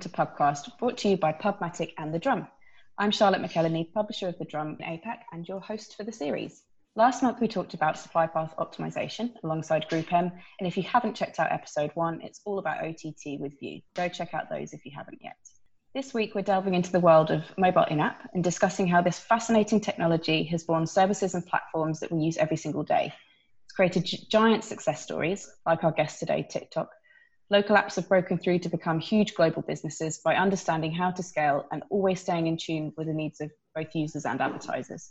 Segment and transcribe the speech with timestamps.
[0.00, 2.48] to Pubcast, brought to you by Pubmatic and The Drum.
[2.96, 6.62] I'm Charlotte McEleny, publisher of The Drum in APAC and your host for the series.
[6.96, 11.38] Last month we talked about supply path optimization alongside GroupM, and if you haven't checked
[11.38, 13.82] out episode one, it's all about OTT with Viu.
[13.94, 15.36] Go check out those if you haven't yet.
[15.94, 19.82] This week we're delving into the world of mobile in-app and discussing how this fascinating
[19.82, 23.12] technology has born services and platforms that we use every single day.
[23.66, 26.88] It's created giant success stories, like our guest today, TikTok,
[27.50, 31.66] local apps have broken through to become huge global businesses by understanding how to scale
[31.72, 35.10] and always staying in tune with the needs of both users and advertisers.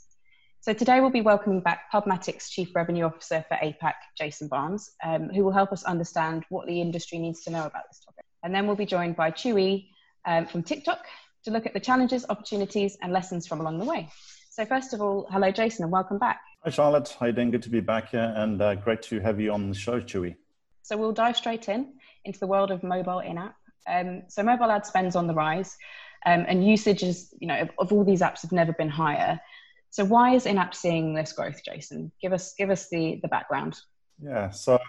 [0.62, 5.30] So today we'll be welcoming back Pubmatic's Chief Revenue Officer for APAC, Jason Barnes, um,
[5.30, 8.26] who will help us understand what the industry needs to know about this topic.
[8.42, 9.92] And then we'll be joined by Chew Wee
[10.26, 11.06] um, from TikTok
[11.44, 14.10] to look at the challenges, opportunities, and lessons from along the way.
[14.50, 16.40] So first of all, hello, Jason, and welcome back.
[16.64, 17.16] Hi, Charlotte.
[17.20, 17.52] Hi, Dan.
[17.52, 20.22] Good to be back here, and uh, great to have you on the show, Chew
[20.22, 20.36] Wee.
[20.84, 21.94] So we'll dive straight in
[22.26, 23.56] into the world of mobile in-app.
[23.88, 25.76] Um, so mobile ad spends on the rise,
[26.26, 29.40] um, and usage is, you know, of, of, all these apps have never been higher.
[29.90, 32.12] So why is in-app seeing this growth, Jason?
[32.22, 33.80] Give us give us the the background.
[34.22, 34.80] Yeah, so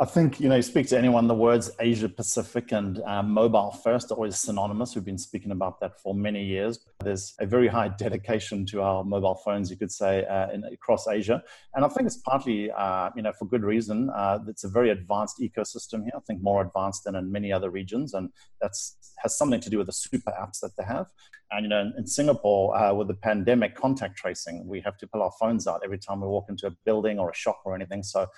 [0.00, 3.72] I think, you know, you speak to anyone, the words Asia Pacific and um, mobile
[3.72, 4.94] first are always synonymous.
[4.94, 6.78] We've been speaking about that for many years.
[7.02, 11.08] There's a very high dedication to our mobile phones, you could say, uh, in, across
[11.08, 11.42] Asia.
[11.74, 14.08] And I think it's partly, uh, you know, for good reason.
[14.10, 17.70] Uh, it's a very advanced ecosystem here, I think more advanced than in many other
[17.70, 18.14] regions.
[18.14, 21.08] And that's has something to do with the super apps that they have.
[21.50, 25.08] And, you know, in, in Singapore, uh, with the pandemic contact tracing, we have to
[25.08, 27.74] pull our phones out every time we walk into a building or a shop or
[27.74, 28.04] anything.
[28.04, 28.28] So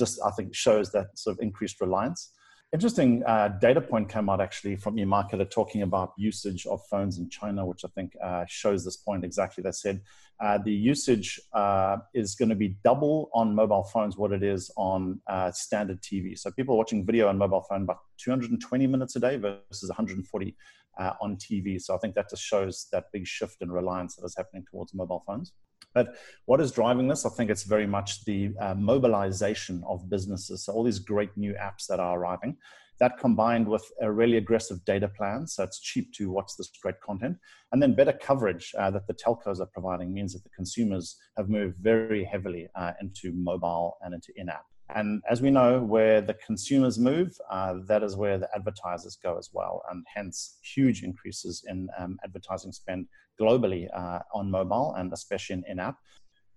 [0.00, 2.32] just I think shows that sort of increased reliance.
[2.72, 7.28] Interesting uh, data point came out actually from eMarketer talking about usage of phones in
[7.28, 9.62] China, which I think uh, shows this point exactly.
[9.62, 10.02] They said
[10.38, 14.70] uh, the usage uh, is going to be double on mobile phones what it is
[14.76, 16.38] on uh, standard TV.
[16.38, 20.56] So people are watching video on mobile phone about 220 minutes a day versus 140
[21.00, 21.80] uh, on TV.
[21.80, 24.94] So I think that just shows that big shift in reliance that is happening towards
[24.94, 25.52] mobile phones.
[25.94, 26.14] But
[26.46, 27.26] what is driving this?
[27.26, 30.64] I think it's very much the uh, mobilization of businesses.
[30.64, 32.56] So all these great new apps that are arriving,
[33.00, 37.00] that combined with a really aggressive data plan, so it's cheap to watch this great
[37.00, 37.38] content,
[37.72, 41.48] and then better coverage uh, that the telcos are providing means that the consumers have
[41.48, 44.66] moved very heavily uh, into mobile and into in-app.
[44.94, 49.38] And as we know, where the consumers move, uh, that is where the advertisers go
[49.38, 53.06] as well, and hence huge increases in um, advertising spend
[53.40, 55.96] globally uh, on mobile and especially in in-app.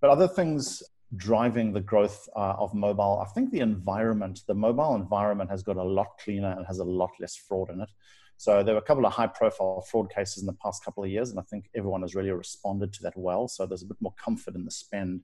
[0.00, 0.82] But other things
[1.16, 5.76] driving the growth uh, of mobile, I think the environment, the mobile environment has got
[5.76, 7.88] a lot cleaner and has a lot less fraud in it.
[8.36, 11.30] So there were a couple of high-profile fraud cases in the past couple of years,
[11.30, 13.46] and I think everyone has really responded to that well.
[13.46, 15.22] So there's a bit more comfort in the spend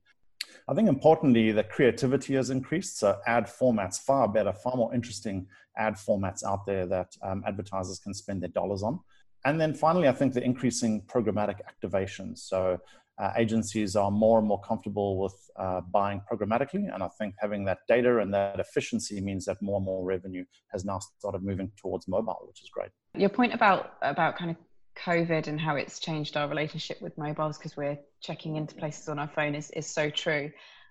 [0.68, 2.98] I think importantly, the creativity has increased.
[2.98, 5.46] So ad formats, far better, far more interesting
[5.76, 9.00] ad formats out there that um, advertisers can spend their dollars on.
[9.44, 12.36] And then finally, I think the increasing programmatic activation.
[12.36, 12.78] So
[13.18, 16.92] uh, agencies are more and more comfortable with uh, buying programmatically.
[16.92, 20.44] And I think having that data and that efficiency means that more and more revenue
[20.68, 22.90] has now started moving towards mobile, which is great.
[23.16, 24.56] Your point about about kind of
[24.98, 29.18] COVID and how it's changed our relationship with mobiles because we're checking into places on
[29.18, 30.50] our phone is, is so true.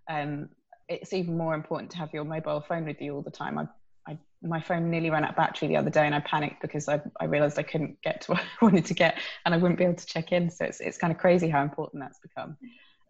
[0.10, 0.50] Um,
[0.88, 3.58] it's even more important to have your mobile phone with you all the time.
[3.60, 3.68] I,
[4.08, 6.90] I, my phone nearly ran out of battery the other day and I panicked because
[6.90, 9.78] I, I realized I couldn't get to what I wanted to get and I wouldn't
[9.78, 10.50] be able to check in.
[10.50, 12.58] So it's, it's kind of crazy how important that's become.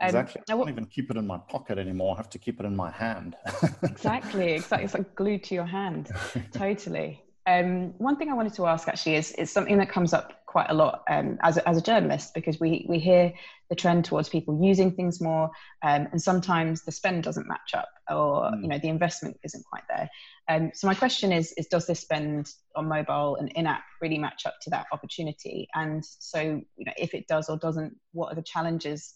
[0.02, 0.42] Um, exactly.
[0.50, 2.16] I don't even keep it in my pocket anymore.
[2.16, 3.36] I have to keep it in my hand.
[3.84, 4.54] exactly.
[4.54, 4.86] Exactly.
[4.86, 6.10] It's like glued to your hand.
[6.54, 7.24] totally.
[7.50, 10.68] Um, one thing I wanted to ask actually is, it's something that comes up quite
[10.70, 13.34] a lot um, as, a, as a journalist because we, we hear
[13.70, 15.50] the trend towards people using things more
[15.84, 18.62] um, and sometimes the spend doesn't match up or mm.
[18.62, 20.10] you know the investment isn't quite there.
[20.48, 24.46] Um, so my question is, is does this spend on mobile and in-app really match
[24.46, 25.68] up to that opportunity?
[25.74, 29.16] And so you know if it does or doesn't, what are the challenges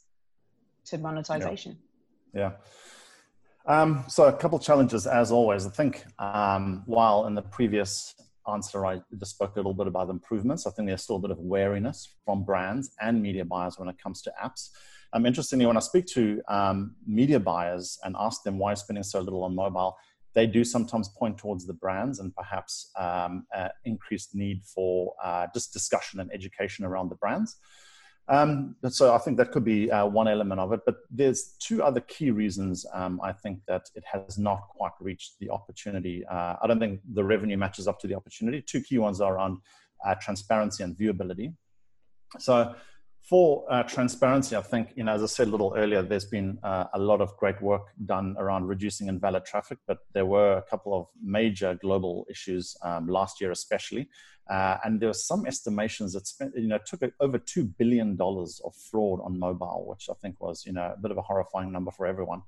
[0.85, 1.77] to monetization?
[2.33, 2.41] yeah.
[2.41, 2.51] yeah.
[3.65, 5.65] Um, so a couple of challenges, as always.
[5.65, 8.13] I think um, while in the previous
[8.51, 11.31] answer I just spoke a little bit about improvements, I think there's still a bit
[11.31, 14.69] of wariness from brands and media buyers when it comes to apps.
[15.13, 19.21] Um, interestingly, when I speak to um, media buyers and ask them why spending so
[19.21, 19.95] little on mobile,
[20.33, 23.29] they do sometimes point towards the brands and perhaps uh,
[23.85, 27.57] increased need for uh, just discussion and education around the brands.
[28.29, 30.81] Um, so I think that could be uh, one element of it.
[30.85, 35.33] But there's two other key reasons um, I think that it has not quite reached
[35.39, 36.25] the opportunity.
[36.25, 38.61] Uh, I don't think the revenue matches up to the opportunity.
[38.61, 39.57] Two key ones are around
[40.05, 41.53] uh, transparency and viewability.
[42.39, 42.73] So
[43.33, 46.59] for uh, transparency, I think, you know, as I said a little earlier, there's been
[46.61, 50.61] uh, a lot of great work done around reducing invalid traffic, but there were a
[50.61, 54.07] couple of major global issues um, last year, especially.
[54.47, 58.75] Uh, and there were some estimations that spent, you know, took over $2 billion of
[58.91, 61.89] fraud on mobile, which I think was, you know, a bit of a horrifying number
[61.89, 62.43] for everyone.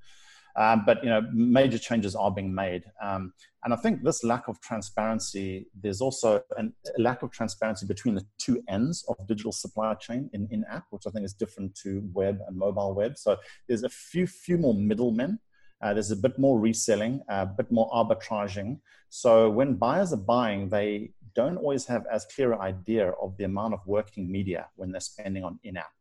[0.57, 4.47] Um, but you know, major changes are being made, um, and I think this lack
[4.47, 5.67] of transparency.
[5.81, 10.29] There's also an, a lack of transparency between the two ends of digital supply chain
[10.33, 13.17] in in app, which I think is different to web and mobile web.
[13.17, 13.37] So
[13.67, 15.39] there's a few few more middlemen.
[15.81, 18.79] Uh, there's a bit more reselling, a uh, bit more arbitraging.
[19.09, 23.43] So when buyers are buying, they don't always have as clear an idea of the
[23.43, 25.91] amount of working media when they're spending on in-app.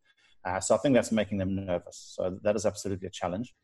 [0.45, 2.15] Uh, so I think that's making them nervous.
[2.17, 3.55] So that is absolutely a challenge.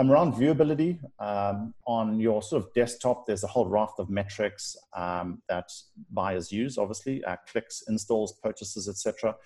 [0.00, 4.74] Um, around viewability, um, on your sort of desktop, there's a whole raft of metrics
[4.96, 5.70] um, that
[6.10, 9.36] buyers use, obviously, uh, clicks, installs, purchases, etc.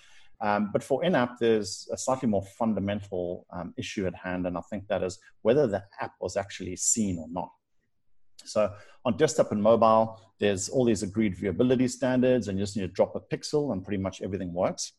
[0.40, 4.60] Um, but for in-app, there's a slightly more fundamental um, issue at hand, and I
[4.70, 7.50] think that is whether the app was actually seen or not.
[8.44, 8.72] So
[9.04, 12.88] on desktop and mobile, there's all these agreed viewability standards, and you just need to
[12.92, 14.92] drop a pixel, and pretty much everything works.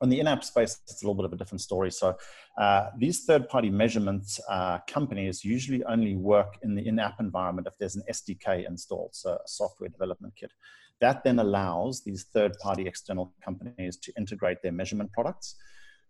[0.00, 1.90] On the in-app space, it's a little bit of a different story.
[1.90, 2.16] So
[2.58, 7.96] uh, these third-party measurement uh, companies usually only work in the in-app environment if there's
[7.96, 10.52] an SDK installed, so a software development kit.
[11.00, 15.56] That then allows these third-party external companies to integrate their measurement products.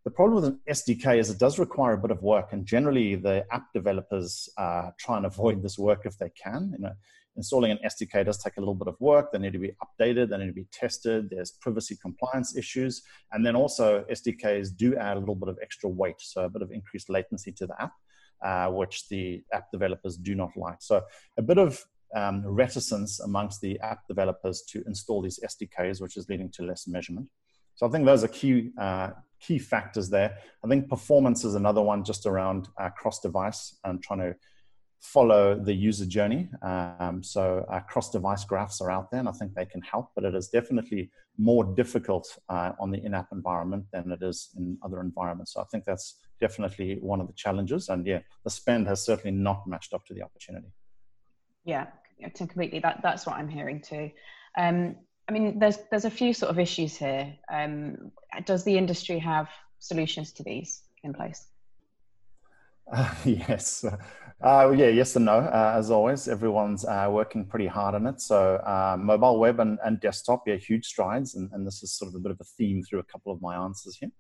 [0.05, 3.15] The problem with an SDK is it does require a bit of work, and generally
[3.15, 6.75] the app developers uh, try and avoid this work if they can.
[6.77, 6.93] You know,
[7.37, 9.33] installing an SDK does take a little bit of work.
[9.33, 11.31] They need to be updated, they need to be tested.
[11.31, 13.03] There's privacy compliance issues.
[13.33, 16.63] And then also, SDKs do add a little bit of extra weight, so a bit
[16.63, 17.93] of increased latency to the app,
[18.45, 20.79] uh, which the app developers do not like.
[20.81, 21.03] So,
[21.37, 21.85] a bit of
[22.15, 26.87] um, reticence amongst the app developers to install these SDKs, which is leading to less
[26.87, 27.29] measurement.
[27.77, 29.11] So I think those are key uh,
[29.41, 30.39] key factors there.
[30.65, 34.37] I think performance is another one, just around uh, cross device and trying to
[35.05, 36.49] follow the user journey.
[36.63, 40.09] Um, so uh, cross-device graphs are out there, and I think they can help.
[40.15, 44.79] But it is definitely more difficult uh, on the in-app environment than it is in
[44.83, 45.53] other environments.
[45.53, 47.89] So I think that's definitely one of the challenges.
[47.91, 50.69] And yeah, the spend has certainly not matched up to the opportunity.
[51.65, 51.87] Yeah,
[52.35, 52.79] completely.
[52.81, 54.11] That that's what I'm hearing too.
[54.57, 54.97] Um,
[55.29, 57.35] I mean, there's there's a few sort of issues here.
[57.53, 58.13] Um,
[58.47, 59.49] does the industry have
[59.81, 61.47] solutions to these in place?
[62.93, 63.85] Uh, yes.
[64.43, 65.39] Uh, yeah, yes and no.
[65.39, 68.21] Uh, as always, everyone's uh, working pretty hard on it.
[68.21, 71.35] So, uh, mobile web and, and desktop, yeah, huge strides.
[71.35, 73.41] And, and, this is sort of a bit of a theme through a couple of
[73.41, 74.11] my answers here.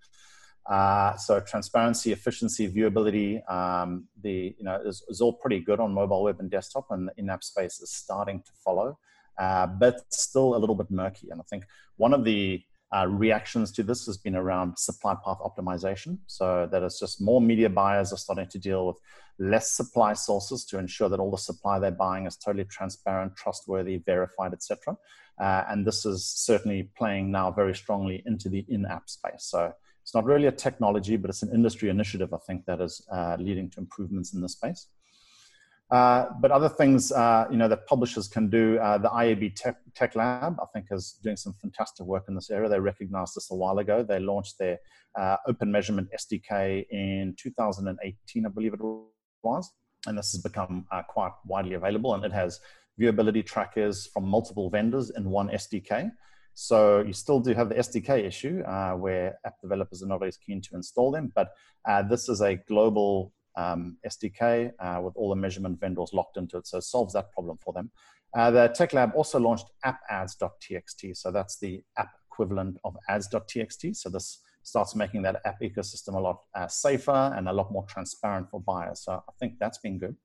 [0.66, 5.92] Uh, so, transparency, efficiency, viewability, um, the you know is, is, all pretty good on
[5.92, 8.98] mobile web and desktop, and the in-app space is starting to follow,
[9.36, 11.28] but still a little bit murky.
[11.28, 11.64] And I think
[11.96, 12.62] one of the
[12.94, 16.18] uh, reactions to this has been around supply path optimization.
[16.26, 18.96] So that is just more media buyers are starting to deal with
[19.38, 23.96] less supply sources to ensure that all the supply they're buying is totally transparent, trustworthy,
[23.96, 24.96] verified, etc.
[25.40, 29.44] Uh, and this is certainly playing now very strongly into the in-app space.
[29.44, 33.04] So it's not really a technology, but it's an industry initiative, I think, that is
[33.10, 34.86] uh, leading to improvements in this space.
[35.90, 39.76] Uh, but other things, uh, you know, that publishers can do, uh, the IAB Tech,
[39.94, 42.68] Tech, Lab, I think, is doing some fantastic work in this area.
[42.68, 44.02] They recognized this a while ago.
[44.02, 44.78] They launched their
[45.18, 48.80] uh, Open Measurement SDK in 2018, I believe it
[49.42, 49.70] was,
[50.06, 52.14] and this has become uh, quite widely available.
[52.14, 52.60] And it has
[52.98, 56.10] viewability trackers from multiple vendors in one SDK.
[56.54, 58.62] So you still do have the SDK issue
[58.96, 61.48] where app developers are not always keen to install them, but
[62.08, 66.66] this is a global um, SDK uh, with all the measurement vendors locked into it.
[66.66, 67.90] So it solves that problem for them.
[68.34, 71.16] Uh, the Tech Lab also launched app-ads.txt.
[71.16, 73.96] So that's the app equivalent of ads.txt.
[73.96, 77.84] So this starts making that app ecosystem a lot uh, safer and a lot more
[77.88, 79.00] transparent for buyers.
[79.04, 80.16] So I think that's been good.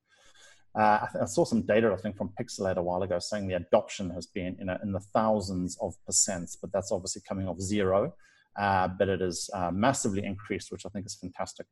[0.78, 3.56] Uh, I, I, saw some data, I think, from Pixalate a while ago saying the
[3.56, 8.14] adoption has been in the thousands of percents, but that's obviously coming off zero.
[8.58, 11.66] Uh, but it is uh, massively increased, which I think is fantastic.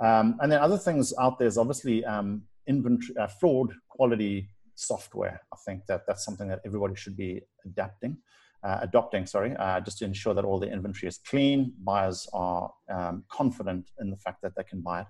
[0.00, 5.40] Um, and then other things out there is obviously um, inventory, uh, fraud quality software.
[5.52, 8.16] I think that that's something that everybody should be adapting,
[8.64, 12.72] uh, adopting, sorry, uh, just to ensure that all the inventory is clean, buyers are
[12.88, 15.06] um, confident in the fact that they can buy it.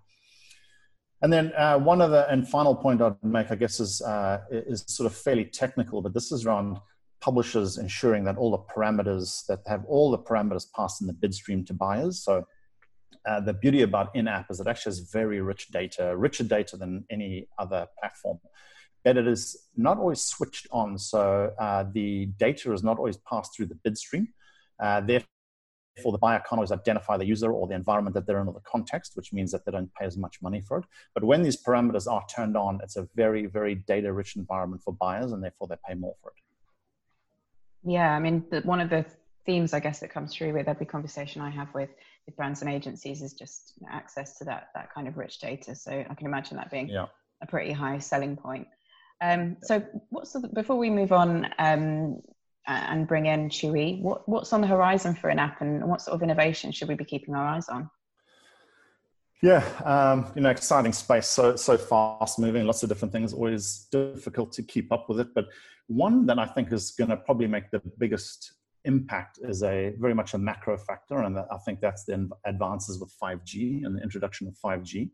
[1.23, 4.85] And then uh, one other and final point I'd make, I guess, is, uh, is
[4.89, 6.79] sort of fairly technical, but this is around
[7.21, 11.35] publishers ensuring that all the parameters, that have all the parameters passed in the bid
[11.35, 12.25] stream to buyers.
[12.25, 12.47] So
[13.29, 17.05] uh, the beauty about in-app is it actually has very rich data, richer data than
[17.11, 18.39] any other platform.
[19.05, 23.57] But it is not always switched on, so uh, the data is not always passed
[23.57, 24.29] through the bid stream.
[24.79, 25.27] Uh, therefore,
[26.13, 28.61] the buyer can't always identify the user or the environment that they're in or the
[28.61, 30.85] context, which means that they don't pay as much money for it.
[31.15, 34.93] But when these parameters are turned on, it's a very, very data rich environment for
[34.93, 37.91] buyers, and therefore they pay more for it.
[37.91, 39.07] Yeah, I mean, one of the
[39.47, 41.89] themes I guess that comes through with every conversation I have with
[42.31, 45.75] with brands and agencies is just access to that that kind of rich data.
[45.75, 47.07] So I can imagine that being yeah.
[47.43, 48.69] a pretty high selling point.
[49.21, 52.23] Um, so what's the, before we move on um,
[52.67, 56.01] and bring in Chew Wee, what, what's on the horizon for an app, and what
[56.01, 57.91] sort of innovation should we be keeping our eyes on?
[59.43, 61.27] Yeah, um, you know, exciting space.
[61.27, 63.33] So so fast moving, lots of different things.
[63.33, 65.35] Always difficult to keep up with it.
[65.35, 65.47] But
[65.89, 68.53] one that I think is going to probably make the biggest
[68.85, 73.15] impact is a very much a macro factor, and I think that's the advances with
[73.23, 75.11] 5G and the introduction of 5G.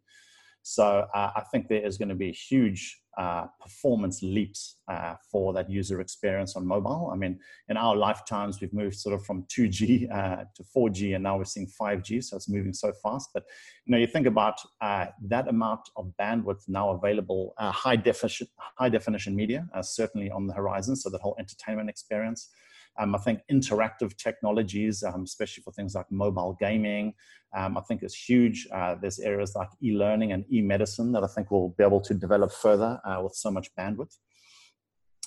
[0.69, 5.53] So uh, I think there is going to be huge uh, performance leaps uh, for
[5.53, 7.09] that user experience on mobile.
[7.13, 11.23] I mean, in our lifetimes, we've moved sort of from 2G uh, to 4G, and
[11.23, 12.25] now we're seeing 5G.
[12.25, 13.31] So it's moving so fast.
[13.33, 13.45] But
[13.85, 18.49] you know, you think about uh, that amount of bandwidth now available, uh, high definition,
[18.59, 20.97] high definition media, certainly on the horizon.
[20.97, 22.51] So the whole entertainment experience.
[22.99, 27.15] Um, I think interactive technologies, um, especially for things like mobile gaming,
[27.57, 28.67] um, I think is huge.
[28.73, 32.53] Uh, there's areas like e-learning and e-medicine that I think will be able to develop
[32.53, 34.17] further uh, with so much bandwidth.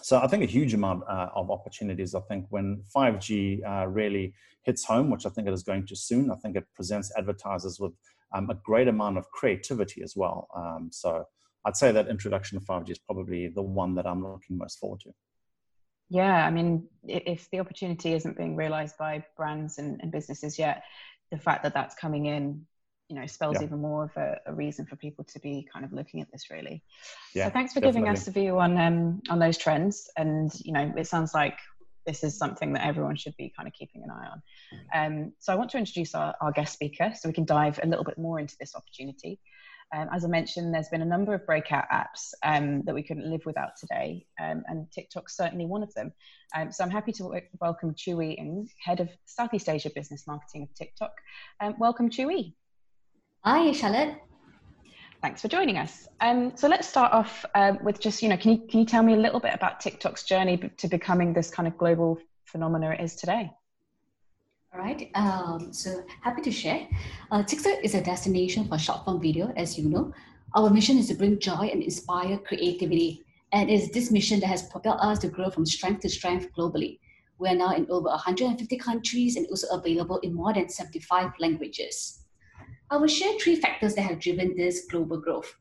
[0.01, 2.15] So I think a huge amount uh, of opportunities.
[2.15, 4.33] I think when 5G uh, really
[4.63, 7.79] hits home, which I think it is going to soon, I think it presents advertisers
[7.79, 7.93] with
[8.33, 10.47] um, a great amount of creativity as well.
[10.55, 11.25] Um, so
[11.65, 15.01] I'd say that introduction of 5G is probably the one that I'm looking most forward
[15.01, 15.11] to.
[16.09, 20.83] Yeah, I mean, if the opportunity isn't being realized by brands and, and businesses yet,
[21.31, 22.65] the fact that that's coming in,
[23.09, 23.67] you know, spells yeah.
[23.67, 26.49] even more of a, a, reason for people to be kind of looking at this
[26.51, 26.83] really.
[27.33, 28.01] Yeah, so thanks for definitely.
[28.01, 30.09] giving us a view on um, on those trends.
[30.17, 31.57] And you know, it sounds like
[32.05, 34.41] this is something that everyone should be kind of keeping an eye on.
[34.95, 37.87] Um, so I want to introduce our, our guest speaker so we can dive a
[37.87, 39.39] little bit more into this opportunity.
[39.95, 43.29] Um, as I mentioned, there's been a number of breakout apps um, that we couldn't
[43.29, 46.13] live without today, um, and TikTok's certainly one of them.
[46.55, 50.63] Um, so I'm happy to w- welcome Chew Wee Head of Southeast Asia Business Marketing
[50.63, 51.13] of TikTok.
[51.59, 52.55] Um, welcome, Chew Wee.
[53.43, 54.15] Hi, Charlotte.
[55.21, 56.07] Thanks for joining us.
[56.21, 57.45] Um, so let's start off
[57.83, 60.23] with just, you know, can you, can you tell me a little bit about TikTok's
[60.23, 63.51] journey to becoming this kind of global phenomena it is today?
[64.71, 66.87] All right, um, so happy to share.
[67.31, 70.13] Uh, TikTok is a destination for short form video, as you know.
[70.53, 73.25] Our mission is to bring joy and inspire creativity.
[73.51, 76.99] And it's this mission that has propelled us to grow from strength to strength globally.
[77.39, 82.19] We are now in over 150 countries and also available in more than 75 languages.
[82.91, 85.51] I will share three factors that have driven this global growth.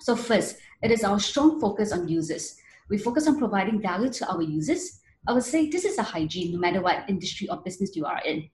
[0.00, 2.56] So, first, it is our strong focus on users.
[2.90, 6.52] We focus on providing value to our users I would say this is a hygiene
[6.52, 8.48] no matter what industry or business you are in.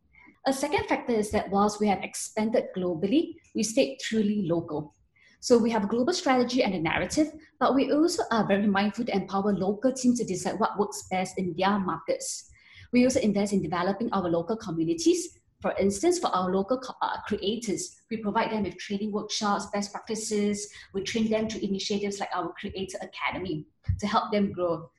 [0.46, 4.94] A second factor is that whilst we have expanded globally, we stayed truly local.
[5.40, 9.04] So we have a global strategy and a narrative, but we also are very mindful
[9.04, 12.50] to empower local teams to decide what works best in their markets.
[12.92, 15.38] We also invest in developing our local communities.
[15.60, 20.68] For instance, for our local uh, creators, we provide them with training workshops, best practices.
[20.92, 23.66] We train them through initiatives like our Creator Academy
[23.98, 24.90] to help them grow.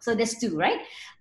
[0.00, 0.80] So there's two, right?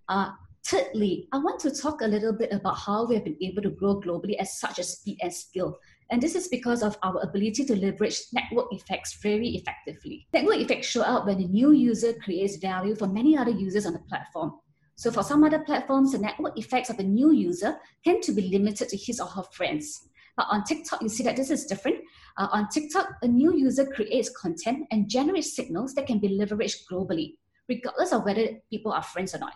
[0.09, 0.31] Uh,
[0.65, 3.69] thirdly, I want to talk a little bit about how we have been able to
[3.69, 5.77] grow globally at such a speed and skill.
[6.09, 10.25] And this is because of our ability to leverage network effects very effectively.
[10.33, 13.93] Network effects show up when a new user creates value for many other users on
[13.93, 14.53] the platform.
[14.95, 18.43] So for some other platforms, the network effects of a new user tend to be
[18.43, 20.07] limited to his or her friends.
[20.37, 21.97] But on TikTok, you see that this is different.
[22.37, 26.85] Uh, on TikTok, a new user creates content and generates signals that can be leveraged
[26.89, 27.33] globally
[27.69, 29.53] regardless of whether people are friends or not.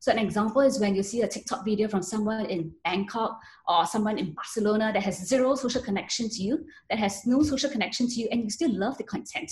[0.00, 3.86] So an example is when you see a TikTok video from someone in Bangkok or
[3.86, 8.06] someone in Barcelona that has zero social connection to you, that has no social connection
[8.08, 9.50] to you, and you still love the content.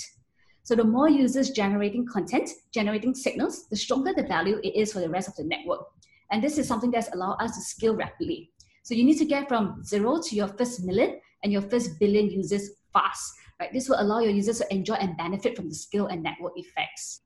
[0.64, 5.00] So the more users generating content, generating signals, the stronger the value it is for
[5.00, 5.86] the rest of the network.
[6.30, 8.52] And this is something that's allowed us to scale rapidly.
[8.84, 12.30] So you need to get from zero to your first million and your first billion
[12.30, 13.32] users fast.
[13.58, 13.72] Right?
[13.72, 17.22] This will allow your users to enjoy and benefit from the scale and network effects.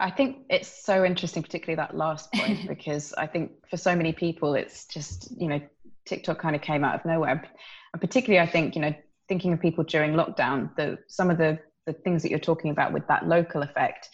[0.00, 4.12] I think it's so interesting, particularly that last point, because I think for so many
[4.12, 5.60] people, it's just, you know,
[6.04, 7.48] TikTok kind of came out of nowhere.
[7.92, 8.94] And particularly, I think, you know,
[9.28, 12.92] thinking of people during lockdown, the, some of the, the things that you're talking about
[12.92, 14.08] with that local effect,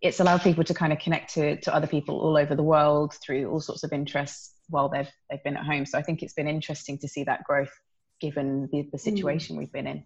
[0.00, 3.14] it's allowed people to kind of connect to, to other people all over the world
[3.14, 5.84] through all sorts of interests while they've, they've been at home.
[5.84, 7.72] So I think it's been interesting to see that growth
[8.20, 9.60] given the, the situation mm.
[9.60, 10.04] we've been in.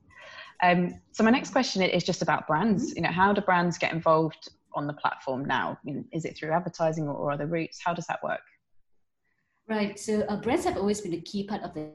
[0.62, 2.90] Um, so my next question is just about brands.
[2.90, 2.97] Mm-hmm.
[2.97, 5.79] You know, how do brands get involved on the platform now?
[6.12, 7.81] Is it through advertising or, other routes?
[7.85, 8.41] How does that work?
[9.69, 9.99] Right.
[9.99, 11.91] So uh, brands have always been a key part of the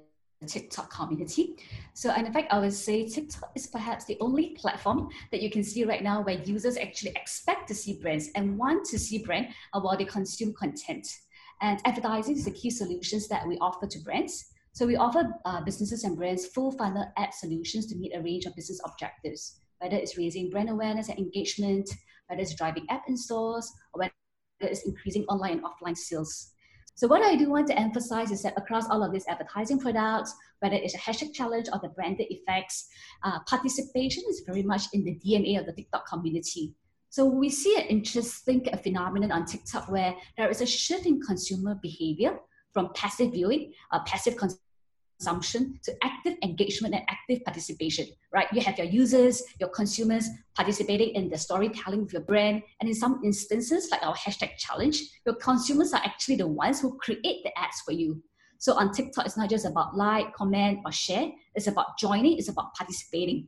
[0.45, 1.55] TikTok community.
[1.93, 5.49] So, and in fact, I would say TikTok is perhaps the only platform that you
[5.49, 9.23] can see right now where users actually expect to see brands and want to see
[9.23, 11.07] brand while they consume content.
[11.61, 14.45] And advertising is the key solutions that we offer to brands.
[14.73, 18.45] So we offer uh, businesses and brands full funnel ad solutions to meet a range
[18.45, 21.89] of business objectives, whether it's raising brand awareness and engagement,
[22.27, 24.13] whether it's driving app installs, or whether
[24.59, 26.51] it's increasing online and offline sales.
[26.95, 30.33] So what I do want to emphasize is that across all of these advertising products,
[30.61, 32.87] whether it's a hashtag challenge or the branded effects,
[33.23, 36.73] uh, participation is very much in the DNA of the TikTok community.
[37.09, 41.75] So we see an interesting phenomenon on TikTok where there is a shift in consumer
[41.81, 42.39] behavior
[42.73, 44.66] from passive viewing, uh, passive consumption
[45.19, 48.47] to active engagement and active participation, right?
[48.53, 52.63] You have your users, your consumers participating in the storytelling of your brand.
[52.79, 56.97] And in some instances, like our hashtag challenge, your consumers are actually the ones who
[56.97, 58.21] create the ads for you.
[58.59, 61.29] So on TikTok, it's not just about like, comment, or share.
[61.55, 63.47] It's about joining, it's about participating.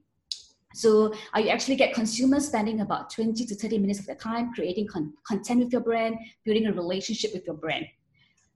[0.75, 4.53] So uh, you actually get consumers spending about 20 to 30 minutes of their time
[4.53, 7.85] creating con- content with your brand, building a relationship with your brand.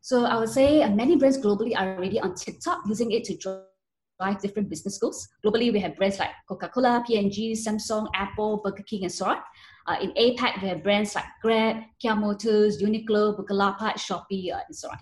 [0.03, 4.41] So I would say many brands globally are already on TikTok using it to drive
[4.41, 5.29] different business goals.
[5.45, 9.37] Globally, we have brands like Coca-Cola, P&G, Samsung, Apple, Burger King, and so on.
[9.87, 14.75] Uh, in APAC, we have brands like Grab, Kia Motors, Uniqlo, Bukalapak, Shopee, uh, and
[14.75, 14.97] so on.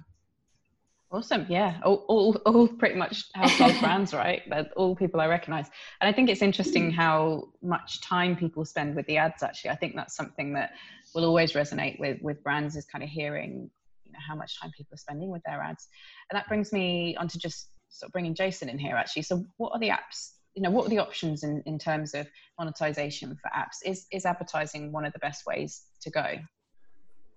[1.11, 1.47] Awesome.
[1.49, 1.79] Yeah.
[1.83, 4.47] All, all, all pretty much household brands, right?
[4.51, 5.65] That all people I recognize.
[5.99, 6.95] And I think it's interesting mm.
[6.95, 9.71] how much time people spend with the ads, actually.
[9.71, 10.73] I think that's something that
[11.15, 13.71] will always resonate with, with brands is kind of hearing
[14.11, 15.87] you know, how much time people are spending with their ads.
[16.29, 19.23] And that brings me on to just sort of bringing Jason in here, actually.
[19.23, 22.27] So what are the apps you know what are the options in, in terms of
[22.59, 26.35] monetization for apps is is advertising one of the best ways to go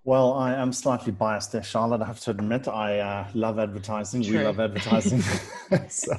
[0.07, 2.03] well, I am slightly biased there, Charlotte.
[2.03, 4.23] I have to admit, I uh, love advertising.
[4.23, 4.37] True.
[4.37, 5.21] We love advertising.
[5.89, 6.13] so,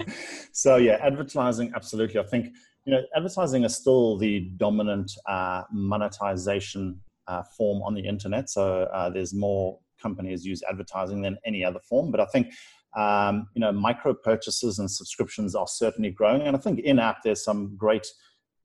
[0.51, 2.19] so, yeah, advertising, absolutely.
[2.19, 2.47] I think
[2.85, 8.49] you know, advertising is still the dominant uh, monetization uh, form on the internet.
[8.49, 12.11] So uh, there's more companies use advertising than any other form.
[12.13, 12.45] But I think
[12.95, 17.17] um, you know, micro purchases and subscriptions are certainly growing, and I think in app
[17.23, 18.07] there's some great,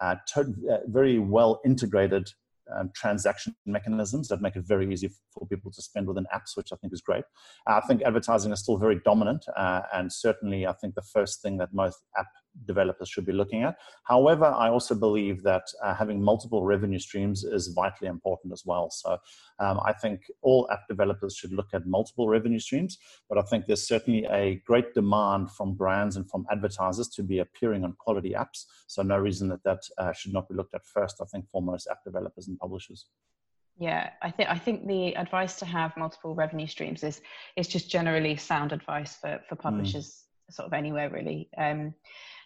[0.00, 0.44] uh, uh,
[0.86, 2.26] very well integrated
[2.72, 6.70] um, transaction mechanisms that make it very easy for people to spend within apps, which
[6.72, 7.24] I think is great.
[7.66, 11.58] I think advertising is still very dominant, uh, and certainly I think the first thing
[11.58, 12.28] that most app
[12.66, 13.76] developers should be looking at.
[14.04, 18.90] However, I also believe that uh, having multiple revenue streams is vitally important as well.
[18.90, 19.18] So
[19.58, 23.66] um, I think all app developers should look at multiple revenue streams, but I think
[23.66, 28.30] there's certainly a great demand from brands and from advertisers to be appearing on quality
[28.30, 28.64] apps.
[28.86, 31.62] So no reason that that uh, should not be looked at first, I think, for
[31.62, 33.06] most app developers and publishers.
[33.80, 37.22] Yeah, I think I think the advice to have multiple revenue streams is
[37.56, 39.62] is just generally sound advice for for hmm.
[39.62, 40.54] publishers mm.
[40.54, 41.48] sort of anywhere really.
[41.56, 41.94] Um,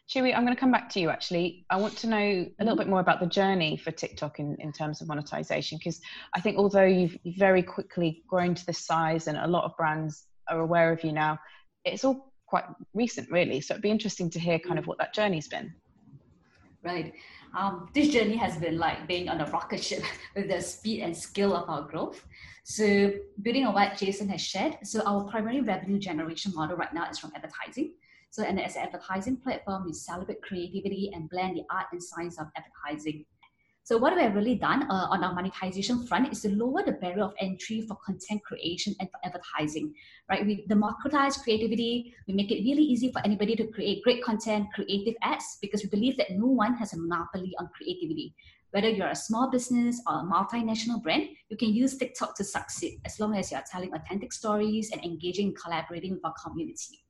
[0.07, 1.65] Chew Wee, I'm going to come back to you actually.
[1.71, 4.71] I want to know a little bit more about the journey for TikTok in, in
[4.71, 6.01] terms of monetization, because
[6.35, 10.25] I think although you've very quickly grown to this size and a lot of brands
[10.49, 11.39] are aware of you now,
[11.85, 13.61] it's all quite recent, really.
[13.63, 15.73] So it'd be interesting to hear kind of what that journey's been.
[16.83, 17.15] Right.
[17.57, 20.03] Um, this journey has been like being on a rocket ship
[20.37, 22.27] with the speed and scale of our growth.
[22.65, 23.13] So,
[23.43, 27.19] building on what Jason has shared, so our primary revenue generation model right now is
[27.19, 27.93] from advertising.
[28.35, 32.37] So, and as an advertising platform, we celebrate creativity and blend the art and science
[32.37, 33.25] of advertising.
[33.85, 36.99] So, what we have really done uh, on our monetization front is to lower the
[36.99, 39.95] barrier of entry for content creation and for advertising.
[40.29, 40.45] Right?
[40.45, 42.13] We democratize creativity.
[42.27, 45.89] We make it really easy for anybody to create great content, creative ads, because we
[45.91, 48.35] believe that no one has a monopoly on creativity.
[48.73, 53.01] Whether you're a small business or a multinational brand, you can use TikTok to succeed
[53.05, 57.04] as long as you're telling authentic stories and engaging collaborating with our community.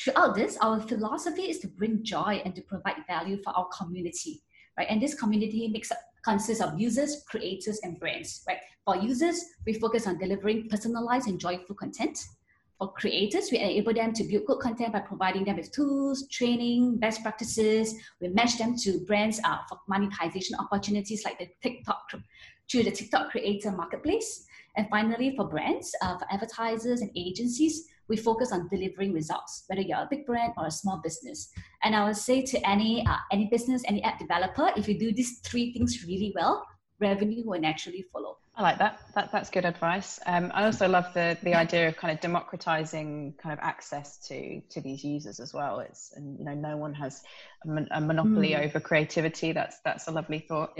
[0.00, 4.42] Throughout this, our philosophy is to bring joy and to provide value for our community,
[4.76, 4.86] right?
[4.88, 8.58] And this community makes up consists of users, creators, and brands, right?
[8.84, 12.18] For users, we focus on delivering personalized and joyful content.
[12.78, 16.98] For creators, we enable them to build good content by providing them with tools, training,
[16.98, 17.94] best practices.
[18.20, 22.10] We match them to brands uh, for monetization opportunities like the TikTok
[22.70, 24.46] through the TikTok Creator Marketplace.
[24.76, 29.82] And finally, for brands, uh, for advertisers and agencies, we focus on delivering results, whether
[29.82, 31.50] you're a big brand or a small business.
[31.82, 35.12] And I would say to any uh, any business, any app developer, if you do
[35.12, 36.66] these three things really well,
[37.00, 38.38] revenue will naturally follow.
[38.56, 38.98] I like that.
[39.14, 40.18] that that's good advice.
[40.26, 44.60] Um, I also love the the idea of kind of democratizing kind of access to
[44.70, 45.78] to these users as well.
[45.78, 47.22] It's and you know no one has
[47.64, 48.64] a, mon- a monopoly mm.
[48.64, 49.52] over creativity.
[49.52, 50.76] That's that's a lovely thought.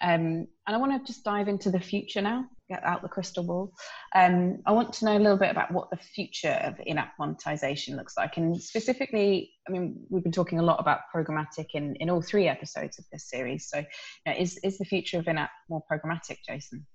[0.00, 2.46] Um, and I want to just dive into the future now.
[2.68, 3.72] Get out the crystal ball.
[4.14, 7.96] Um, I want to know a little bit about what the future of in-app monetization
[7.96, 12.10] looks like, and specifically, I mean, we've been talking a lot about programmatic in, in
[12.10, 13.68] all three episodes of this series.
[13.68, 13.84] So, you
[14.26, 16.86] know, is is the future of in-app more programmatic, Jason?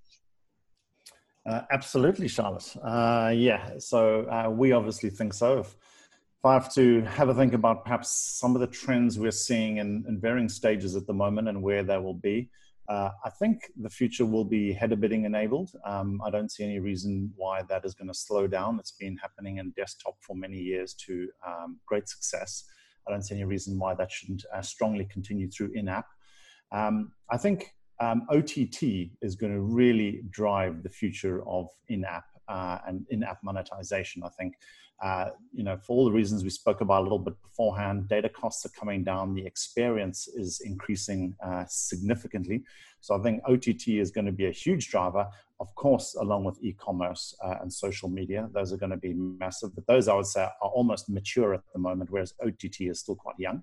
[1.46, 2.74] Uh, absolutely, Charlotte.
[2.82, 5.60] Uh, yeah, so uh, we obviously think so.
[5.60, 9.32] If, if I have to have a think about perhaps some of the trends we're
[9.32, 12.50] seeing in, in varying stages at the moment and where they will be,
[12.89, 15.72] uh, I think the future will be header bidding enabled.
[15.86, 18.78] Um, I don't see any reason why that is going to slow down.
[18.80, 22.65] It's been happening in desktop for many years to um, great success.
[23.08, 26.08] I don't see any reason why that shouldn't uh, strongly continue through in app.
[26.72, 28.84] Um, I think um, OTT
[29.22, 34.24] is going to really drive the future of in app uh, and in app monetization.
[34.24, 34.56] I think
[35.04, 38.30] uh, you know, for all the reasons we spoke about a little bit beforehand, data
[38.30, 42.63] costs are coming down, the experience is increasing uh, significantly.
[43.02, 45.28] So I think OTT is going to be a huge driver,
[45.60, 48.50] of course, along with e-commerce uh, and social media.
[48.54, 51.62] Those are going to be massive, but those I would say are almost mature at
[51.74, 53.62] the moment, whereas OTT is still quite young.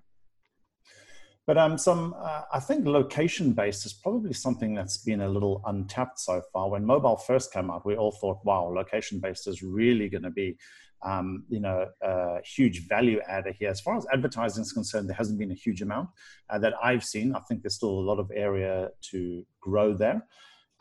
[1.47, 5.63] But um, some, uh, I think location based is probably something that's been a little
[5.65, 6.69] untapped so far.
[6.69, 10.29] When mobile first came out, we all thought, wow, location based is really going to
[10.29, 10.55] be
[11.03, 13.69] um, you know, a huge value adder here.
[13.69, 16.09] As far as advertising is concerned, there hasn't been a huge amount
[16.49, 17.35] uh, that I've seen.
[17.35, 20.23] I think there's still a lot of area to grow there.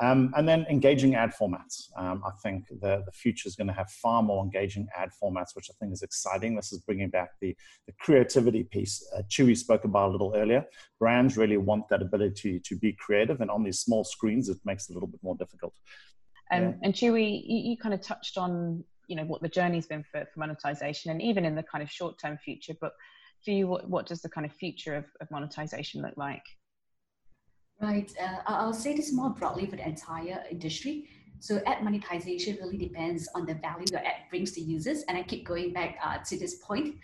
[0.02, 1.90] Um, and then engaging ad formats.
[1.94, 5.54] Um, I think the, the future is going to have far more engaging ad formats,
[5.54, 6.56] which I think is exciting.
[6.56, 7.54] This is bringing back the,
[7.86, 10.64] the creativity piece uh, Chew Wee spoke about a little earlier.
[10.98, 14.88] Brands really want that ability to be creative, and on these small screens, it makes
[14.88, 15.74] it a little bit more difficult.
[16.50, 16.72] Um, yeah.
[16.82, 20.04] And Chew Wee, you, you, kind of touched on you know what the journey's been
[20.10, 22.92] for, for monetization and even in the kind of short term future but
[23.44, 26.44] for you what, what does the kind of future of, of monetization look like?
[27.82, 31.08] Right uh, i'll say this more broadly for the entire industry.
[31.42, 35.22] So ad monetization really depends on the value your ad brings to users and i
[35.22, 36.96] keep going back uh, to this point.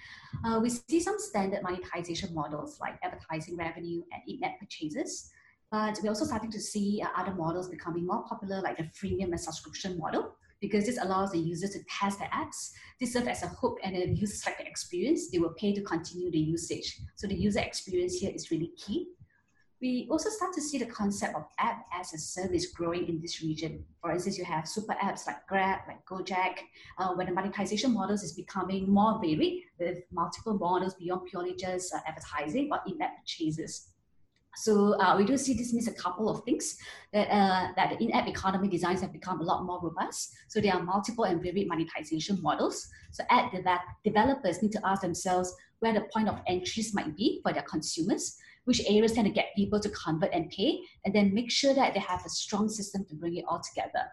[0.44, 5.30] Uh, we see some standard monetization models like advertising revenue and in-app purchases
[5.72, 9.30] but we're also starting to see uh, other models becoming more popular like the freemium
[9.32, 12.72] and subscription model because this allows the users to test the apps.
[12.98, 15.82] This serves as a hook and if users like the experience, they will pay to
[15.82, 16.98] continue the usage.
[17.14, 19.06] So the user experience here is really key.
[19.80, 23.42] We also start to see the concept of app as a service growing in this
[23.42, 23.84] region.
[24.00, 26.56] For instance, you have super apps like Grab, like Gojek,
[26.98, 31.94] uh, when the monetization models is becoming more varied with multiple models beyond purely just
[31.94, 33.92] uh, advertising or in-app purchases.
[34.56, 36.76] So uh, we do see this means a couple of things
[37.12, 40.34] that uh, that the in-app economy designs have become a lot more robust.
[40.48, 42.88] So there are multiple and varied monetization models.
[43.12, 47.40] So ad de- developers need to ask themselves where the point of entries might be
[47.42, 51.34] for their consumers, which areas tend to get people to convert and pay, and then
[51.34, 54.06] make sure that they have a strong system to bring it all together.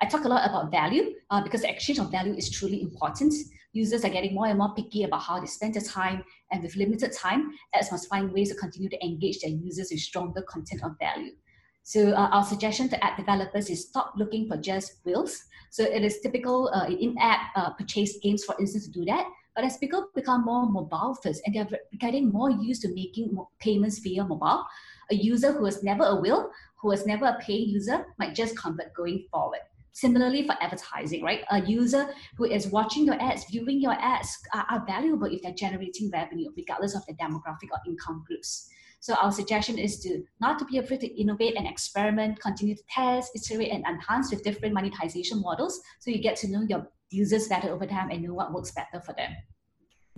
[0.00, 3.32] I talk a lot about value uh, because the exchange of value is truly important
[3.80, 6.18] users are getting more and more picky about how they spend their time,
[6.50, 7.42] and with limited time,
[7.74, 11.34] ads must find ways to continue to engage their users with stronger content of value.
[11.82, 15.34] So uh, our suggestion to app developers is stop looking for just whales.
[15.70, 19.26] So it is typical uh, in-app uh, purchase games, for instance, to do that.
[19.54, 24.00] But as people become more mobile first and they're getting more used to making payments
[24.00, 24.64] via mobile,
[25.10, 28.58] a user who was never a whale, who was never a paying user, might just
[28.58, 29.64] convert going forward.
[29.96, 31.42] Similarly, for advertising, right?
[31.50, 32.06] A user
[32.36, 36.50] who is watching your ads, viewing your ads are, are valuable if they're generating revenue,
[36.54, 38.68] regardless of the demographic or income groups.
[39.00, 42.82] So our suggestion is to not to be afraid to innovate and experiment, continue to
[42.90, 47.48] test, iterate, and enhance with different monetization models, so you get to know your users
[47.48, 49.30] better over time and know what works better for them.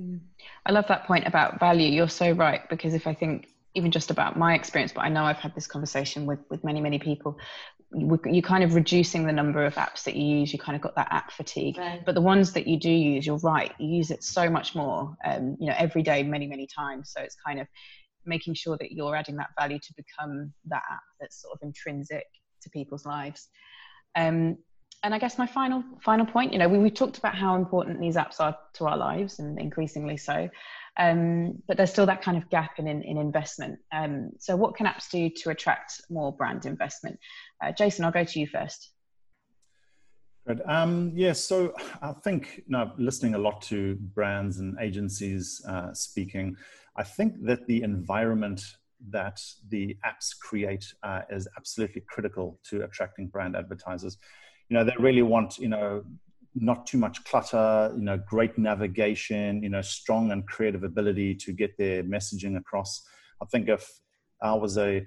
[0.01, 0.21] Mm.
[0.67, 1.89] I love that point about value.
[1.89, 5.23] You're so right because if I think even just about my experience, but I know
[5.23, 7.39] I've had this conversation with with many many people
[7.93, 10.95] you're kind of reducing the number of apps that you use you kind of got
[10.95, 12.05] that app fatigue right.
[12.05, 15.17] but the ones that you do use you're right you use it so much more
[15.25, 17.67] um, you know every day many many times so it's kind of
[18.27, 22.27] making sure that you're adding that value to become that app that's sort of intrinsic
[22.61, 23.49] to people's lives
[24.17, 24.59] um,
[25.05, 28.01] and I guess my final final point, you know, we, we talked about how important
[28.01, 30.49] these apps are to our lives, and increasingly so.
[30.99, 33.79] Um, but there's still that kind of gap in in, in investment.
[33.93, 37.19] Um, so, what can apps do to attract more brand investment?
[37.63, 38.91] Uh, Jason, I'll go to you first.
[40.47, 40.63] Good.
[40.67, 45.93] Um, yeah, so I think you know, listening a lot to brands and agencies uh,
[45.93, 46.57] speaking,
[46.97, 48.63] I think that the environment
[49.11, 54.17] that the apps create uh, is absolutely critical to attracting brand advertisers
[54.69, 56.05] you know they really want you know
[56.61, 61.53] not too much clutter you know great navigation you know strong and creative ability to
[61.53, 63.03] get their messaging across
[63.43, 64.01] i think if
[64.43, 65.07] i was a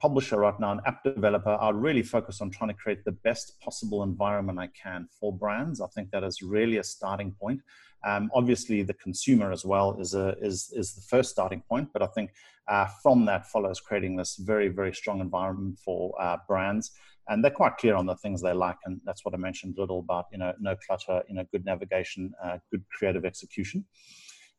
[0.00, 3.60] publisher right now, an app developer, I'd really focus on trying to create the best
[3.60, 5.80] possible environment I can for brands.
[5.80, 7.60] I think that is really a starting point.
[8.06, 12.02] Um, obviously, the consumer as well is a is is the first starting point, but
[12.02, 12.30] I think
[12.66, 16.92] uh, from that follows creating this very very strong environment for uh, brands,
[17.30, 19.80] and they're quite clear on the things they like, and that's what I mentioned a
[19.80, 20.26] little about.
[20.32, 23.86] You know, no clutter, you know, good navigation, uh, good creative execution.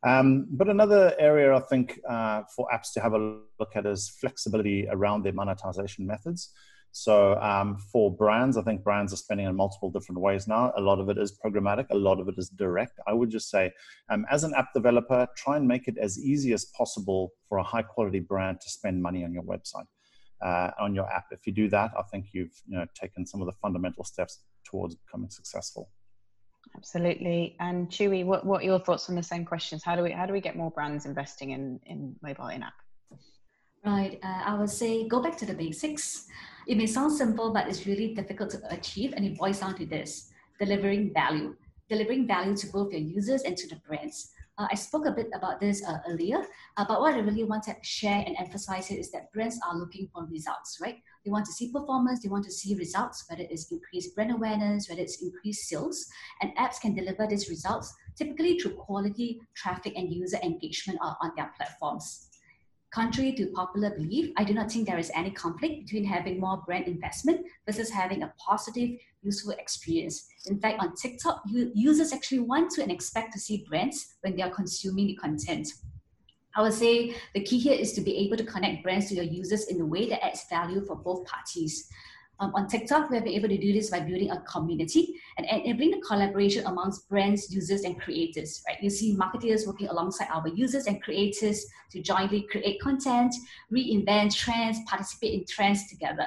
[0.04, 3.20] Um, but another area I think uh, for apps to have a
[3.60, 6.52] look at is flexibility around their monetization methods.
[6.94, 10.74] So um, for brands, I think brands are spending in multiple different ways now.
[10.76, 13.00] A lot of it is programmatic, a lot of it is direct.
[13.08, 13.72] I would just say,
[14.10, 17.64] um, as an app developer, try and make it as easy as possible for a
[17.64, 19.86] high quality brand to spend money on your website,
[20.42, 21.26] uh, on your app.
[21.32, 24.40] If you do that, I think you've you know, taken some of the fundamental steps
[24.64, 25.92] towards becoming successful.
[26.76, 27.56] Absolutely.
[27.60, 29.84] And Chew Wee, what, what are your thoughts on the same questions?
[29.84, 32.74] How do we how do we get more brands investing in, in mobile in app?
[33.84, 34.20] Right.
[34.24, 36.28] Uh, I would say go back to the basics.
[36.68, 39.14] It may sound simple, but it's really difficult to achieve.
[39.16, 41.56] And it boils down to this delivering value,
[41.90, 44.32] delivering value to both your users and to the brands.
[44.58, 46.44] Uh, I spoke a bit about this uh, earlier,
[46.78, 49.78] uh, but what I really want to share and emphasize here is that brands are
[49.78, 50.98] looking for results, right?
[51.24, 54.90] They want to see performance, they want to see results, whether it's increased brand awareness,
[54.90, 56.06] whether it's increased sales,
[56.42, 61.52] and apps can deliver these results typically through quality traffic and user engagement on their
[61.56, 62.28] platforms.
[62.92, 66.62] Contrary to popular belief, I do not think there is any conflict between having more
[66.66, 70.28] brand investment versus having a positive, useful experience.
[70.48, 74.42] In fact, on TikTok, users actually want to and expect to see brands when they
[74.42, 75.68] are consuming the content.
[76.56, 79.24] I would say the key here is to be able to connect brands to your
[79.24, 81.88] users in a way that adds value for both parties.
[82.42, 85.46] Um, on TikTok, we have been able to do this by building a community and
[85.46, 88.64] enabling the collaboration amongst brands, users, and creators.
[88.68, 88.82] Right?
[88.82, 93.36] You see marketers working alongside our users and creators to jointly create content,
[93.72, 96.26] reinvent trends, participate in trends together.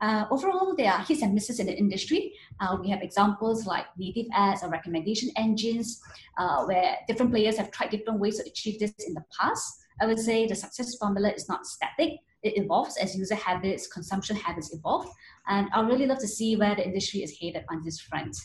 [0.00, 2.32] Uh, overall, there are hits and misses in the industry.
[2.60, 6.02] Uh, we have examples like native ads or recommendation engines,
[6.36, 9.80] uh, where different players have tried different ways to achieve this in the past.
[10.00, 14.36] I would say the success formula is not static it evolves as user habits, consumption
[14.36, 15.10] habits evolve.
[15.48, 18.36] And I really love to see where the industry is headed on this front.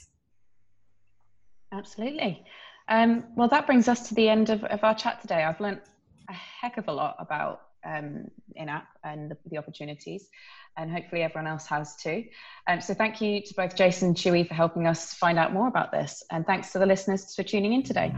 [1.71, 2.43] Absolutely.
[2.87, 5.43] Um, well, that brings us to the end of, of our chat today.
[5.43, 5.81] I've learned
[6.29, 10.29] a heck of a lot about um, in-app and the, the, opportunities,
[10.77, 12.25] and hopefully everyone else has too.
[12.67, 15.53] Um, so thank you to both Jason and Chew Wee for helping us find out
[15.53, 18.13] more about this, and thanks to the listeners for tuning in today.